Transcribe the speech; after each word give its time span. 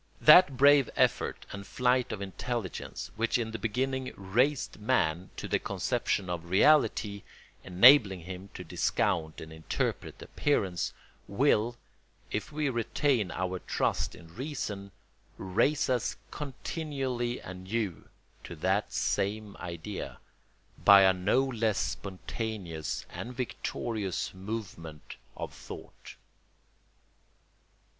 That 0.21 0.57
brave 0.57 0.89
effort 0.95 1.45
and 1.51 1.63
flight 1.63 2.11
of 2.11 2.23
intelligence 2.23 3.11
which 3.17 3.37
in 3.37 3.51
the 3.51 3.59
beginning 3.59 4.11
raised 4.17 4.79
man 4.79 5.29
to 5.37 5.47
the 5.47 5.59
conception 5.59 6.27
of 6.27 6.49
reality, 6.49 7.21
enabling 7.63 8.21
him 8.21 8.49
to 8.55 8.63
discount 8.63 9.39
and 9.39 9.53
interpret 9.53 10.19
appearance, 10.23 10.91
will, 11.27 11.77
if 12.31 12.51
we 12.51 12.67
retain 12.67 13.29
our 13.29 13.59
trust 13.59 14.15
in 14.15 14.33
reason, 14.35 14.91
raise 15.37 15.87
us 15.87 16.15
continually 16.31 17.37
anew 17.39 18.09
to 18.43 18.55
that 18.55 18.91
same 18.91 19.55
idea, 19.57 20.17
by 20.83 21.03
a 21.03 21.13
no 21.13 21.43
less 21.43 21.77
spontaneous 21.77 23.05
and 23.11 23.35
victorious 23.35 24.33
movement 24.33 25.17
of 25.37 25.53
thought. 25.53 26.15